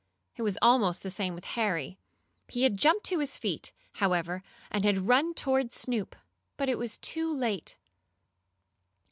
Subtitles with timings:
[0.35, 1.99] It was almost the same with Harry.
[2.47, 6.15] He had jumped to his feet, however, and had run toward Snoop,
[6.57, 6.69] but
[7.03, 7.77] too late.